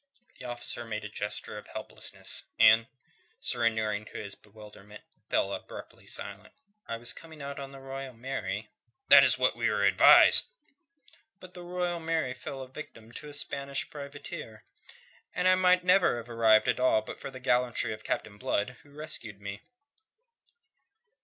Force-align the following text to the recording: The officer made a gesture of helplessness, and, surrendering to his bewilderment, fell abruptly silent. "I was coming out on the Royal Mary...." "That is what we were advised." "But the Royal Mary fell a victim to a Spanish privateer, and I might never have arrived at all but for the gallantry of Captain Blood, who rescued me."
The 0.39 0.45
officer 0.45 0.83
made 0.83 1.05
a 1.05 1.09
gesture 1.09 1.59
of 1.59 1.67
helplessness, 1.67 2.45
and, 2.57 2.87
surrendering 3.39 4.05
to 4.05 4.17
his 4.17 4.33
bewilderment, 4.33 5.03
fell 5.29 5.53
abruptly 5.53 6.07
silent. 6.07 6.55
"I 6.87 6.97
was 6.97 7.13
coming 7.13 7.39
out 7.39 7.59
on 7.59 7.71
the 7.71 7.79
Royal 7.79 8.15
Mary...." 8.15 8.69
"That 9.09 9.23
is 9.23 9.37
what 9.37 9.55
we 9.55 9.69
were 9.69 9.83
advised." 9.85 10.53
"But 11.39 11.53
the 11.53 11.61
Royal 11.61 11.99
Mary 11.99 12.33
fell 12.33 12.63
a 12.63 12.67
victim 12.67 13.11
to 13.11 13.29
a 13.29 13.33
Spanish 13.35 13.87
privateer, 13.91 14.63
and 15.35 15.47
I 15.47 15.53
might 15.53 15.83
never 15.83 16.17
have 16.17 16.31
arrived 16.31 16.67
at 16.67 16.79
all 16.79 17.03
but 17.03 17.19
for 17.19 17.29
the 17.29 17.39
gallantry 17.39 17.93
of 17.93 18.03
Captain 18.03 18.39
Blood, 18.39 18.77
who 18.81 18.89
rescued 18.93 19.39
me." 19.39 19.61